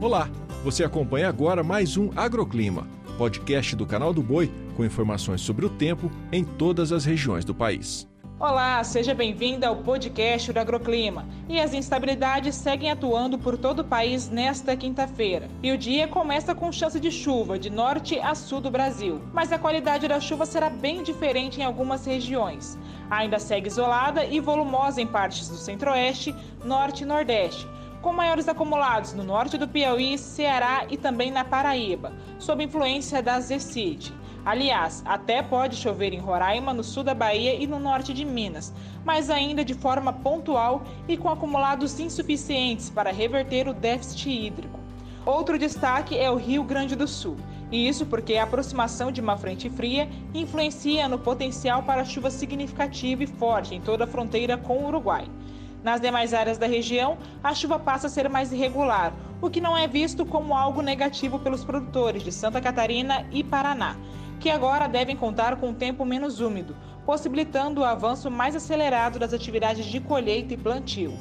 Olá, 0.00 0.30
você 0.64 0.82
acompanha 0.82 1.28
agora 1.28 1.62
mais 1.62 1.98
um 1.98 2.08
Agroclima, 2.16 2.88
podcast 3.18 3.76
do 3.76 3.84
canal 3.84 4.14
do 4.14 4.22
Boi 4.22 4.50
com 4.74 4.82
informações 4.82 5.42
sobre 5.42 5.66
o 5.66 5.68
tempo 5.68 6.10
em 6.32 6.42
todas 6.42 6.90
as 6.90 7.04
regiões 7.04 7.44
do 7.44 7.54
país. 7.54 8.08
Olá, 8.38 8.82
seja 8.82 9.12
bem-vindo 9.12 9.66
ao 9.66 9.76
podcast 9.76 10.50
do 10.54 10.58
Agroclima. 10.58 11.26
E 11.50 11.60
as 11.60 11.74
instabilidades 11.74 12.54
seguem 12.54 12.90
atuando 12.90 13.38
por 13.38 13.58
todo 13.58 13.80
o 13.80 13.84
país 13.84 14.30
nesta 14.30 14.74
quinta-feira. 14.74 15.50
E 15.62 15.70
o 15.70 15.76
dia 15.76 16.08
começa 16.08 16.54
com 16.54 16.72
chance 16.72 16.98
de 16.98 17.10
chuva 17.10 17.58
de 17.58 17.68
norte 17.68 18.18
a 18.18 18.34
sul 18.34 18.62
do 18.62 18.70
Brasil. 18.70 19.20
Mas 19.34 19.52
a 19.52 19.58
qualidade 19.58 20.08
da 20.08 20.18
chuva 20.18 20.46
será 20.46 20.70
bem 20.70 21.02
diferente 21.02 21.60
em 21.60 21.64
algumas 21.64 22.06
regiões. 22.06 22.78
Ainda 23.10 23.38
segue 23.38 23.68
isolada 23.68 24.24
e 24.24 24.40
volumosa 24.40 25.02
em 25.02 25.06
partes 25.06 25.46
do 25.50 25.56
centro-oeste, 25.56 26.34
norte 26.64 27.02
e 27.02 27.06
nordeste 27.06 27.68
com 28.02 28.12
maiores 28.12 28.48
acumulados 28.48 29.12
no 29.12 29.22
norte 29.22 29.58
do 29.58 29.68
Piauí, 29.68 30.16
Ceará 30.16 30.86
e 30.88 30.96
também 30.96 31.30
na 31.30 31.44
Paraíba, 31.44 32.12
sob 32.38 32.64
influência 32.64 33.22
da 33.22 33.38
Zecite. 33.40 34.12
Aliás, 34.44 35.02
até 35.04 35.42
pode 35.42 35.76
chover 35.76 36.14
em 36.14 36.18
Roraima, 36.18 36.72
no 36.72 36.82
sul 36.82 37.04
da 37.04 37.12
Bahia 37.12 37.54
e 37.54 37.66
no 37.66 37.78
norte 37.78 38.14
de 38.14 38.24
Minas, 38.24 38.72
mas 39.04 39.28
ainda 39.28 39.62
de 39.62 39.74
forma 39.74 40.14
pontual 40.14 40.82
e 41.06 41.16
com 41.16 41.28
acumulados 41.28 42.00
insuficientes 42.00 42.88
para 42.88 43.12
reverter 43.12 43.68
o 43.68 43.74
déficit 43.74 44.30
hídrico. 44.30 44.80
Outro 45.26 45.58
destaque 45.58 46.16
é 46.16 46.30
o 46.30 46.36
Rio 46.36 46.64
Grande 46.64 46.96
do 46.96 47.06
Sul, 47.06 47.36
e 47.70 47.86
isso 47.86 48.06
porque 48.06 48.36
a 48.36 48.44
aproximação 48.44 49.12
de 49.12 49.20
uma 49.20 49.36
frente 49.36 49.68
fria 49.68 50.08
influencia 50.32 51.06
no 51.06 51.18
potencial 51.18 51.82
para 51.82 52.06
chuva 52.06 52.30
significativa 52.30 53.22
e 53.22 53.26
forte 53.26 53.74
em 53.74 53.80
toda 53.82 54.04
a 54.04 54.06
fronteira 54.06 54.56
com 54.56 54.78
o 54.78 54.86
Uruguai. 54.86 55.26
Nas 55.82 56.00
demais 56.00 56.34
áreas 56.34 56.58
da 56.58 56.66
região, 56.66 57.16
a 57.42 57.54
chuva 57.54 57.78
passa 57.78 58.06
a 58.06 58.10
ser 58.10 58.28
mais 58.28 58.52
irregular, 58.52 59.14
o 59.40 59.48
que 59.48 59.60
não 59.60 59.76
é 59.76 59.88
visto 59.88 60.26
como 60.26 60.54
algo 60.54 60.82
negativo 60.82 61.38
pelos 61.38 61.64
produtores 61.64 62.22
de 62.22 62.30
Santa 62.30 62.60
Catarina 62.60 63.26
e 63.32 63.42
Paraná, 63.42 63.96
que 64.38 64.50
agora 64.50 64.86
devem 64.86 65.16
contar 65.16 65.56
com 65.56 65.68
um 65.68 65.74
tempo 65.74 66.04
menos 66.04 66.40
úmido, 66.40 66.76
possibilitando 67.06 67.80
o 67.80 67.84
avanço 67.84 68.30
mais 68.30 68.54
acelerado 68.54 69.18
das 69.18 69.32
atividades 69.32 69.86
de 69.86 70.00
colheita 70.00 70.52
e 70.52 70.56
plantio. 70.56 71.14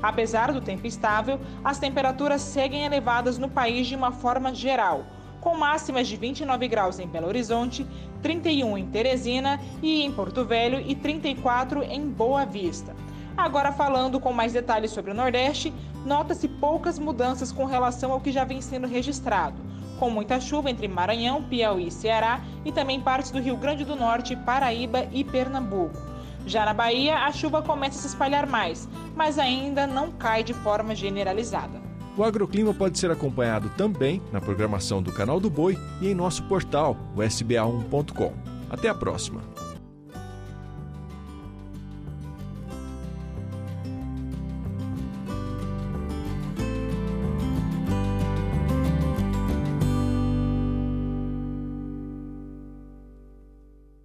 Apesar 0.00 0.52
do 0.52 0.60
tempo 0.60 0.86
estável, 0.86 1.40
as 1.64 1.78
temperaturas 1.80 2.42
seguem 2.42 2.84
elevadas 2.84 3.38
no 3.38 3.48
país 3.48 3.88
de 3.88 3.96
uma 3.96 4.12
forma 4.12 4.54
geral, 4.54 5.04
com 5.40 5.56
máximas 5.56 6.06
de 6.06 6.16
29 6.16 6.68
graus 6.68 7.00
em 7.00 7.08
Belo 7.08 7.26
Horizonte, 7.26 7.84
31 8.22 8.78
em 8.78 8.86
Teresina 8.86 9.60
e 9.82 10.02
em 10.02 10.12
Porto 10.12 10.44
Velho 10.44 10.80
e 10.80 10.94
34 10.94 11.82
em 11.82 12.08
Boa 12.08 12.44
Vista. 12.44 12.94
Agora, 13.36 13.70
falando 13.70 14.18
com 14.18 14.32
mais 14.32 14.52
detalhes 14.52 14.90
sobre 14.90 15.10
o 15.10 15.14
Nordeste, 15.14 15.72
nota-se 16.04 16.48
poucas 16.48 16.98
mudanças 16.98 17.52
com 17.52 17.64
relação 17.64 18.12
ao 18.12 18.20
que 18.20 18.32
já 18.32 18.44
vem 18.44 18.62
sendo 18.62 18.86
registrado, 18.86 19.60
com 19.98 20.08
muita 20.08 20.40
chuva 20.40 20.70
entre 20.70 20.88
Maranhão, 20.88 21.42
Piauí 21.42 21.88
e 21.88 21.90
Ceará 21.90 22.40
e 22.64 22.72
também 22.72 23.00
partes 23.00 23.30
do 23.30 23.40
Rio 23.40 23.56
Grande 23.56 23.84
do 23.84 23.94
Norte, 23.94 24.34
Paraíba 24.36 25.06
e 25.12 25.22
Pernambuco. 25.22 25.96
Já 26.46 26.64
na 26.64 26.72
Bahia, 26.72 27.18
a 27.18 27.32
chuva 27.32 27.60
começa 27.60 27.98
a 27.98 28.02
se 28.02 28.06
espalhar 28.06 28.46
mais, 28.46 28.88
mas 29.14 29.38
ainda 29.38 29.86
não 29.86 30.12
cai 30.12 30.42
de 30.42 30.54
forma 30.54 30.94
generalizada. 30.94 31.84
O 32.16 32.24
agroclima 32.24 32.72
pode 32.72 32.98
ser 32.98 33.10
acompanhado 33.10 33.68
também 33.76 34.22
na 34.32 34.40
programação 34.40 35.02
do 35.02 35.12
Canal 35.12 35.38
do 35.38 35.50
Boi 35.50 35.76
e 36.00 36.08
em 36.08 36.14
nosso 36.14 36.42
portal, 36.44 36.96
o 37.14 37.18
sba1.com. 37.20 38.32
Até 38.70 38.88
a 38.88 38.94
próxima! 38.94 39.42